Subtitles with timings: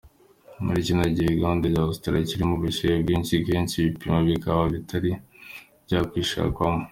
[0.63, 5.11] Muri kino gihe igihugu ca Australia kirimwo ubushuhe bwinshi, henshi ibipimo bikaba bitari
[5.83, 6.63] bwashikweko.